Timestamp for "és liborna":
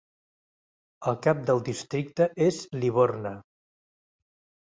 2.47-3.35